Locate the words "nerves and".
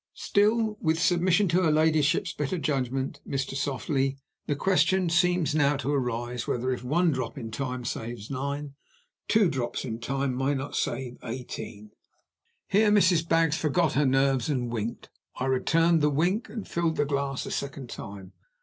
14.07-14.71